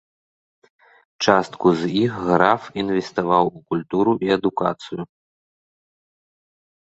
[1.25, 5.01] Частку з іх граф інвеставаў у культуру і адукацыю.